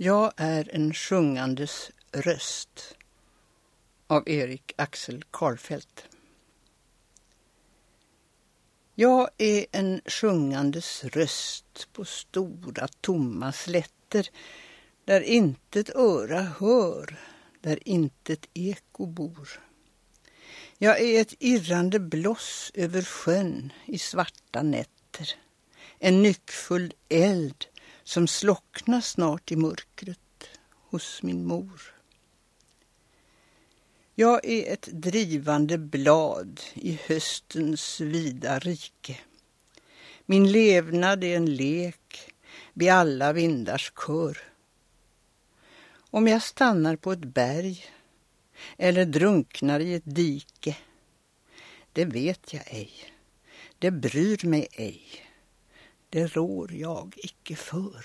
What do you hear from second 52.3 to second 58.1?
jag ej, det bryr mig ej, det rår jag icke för.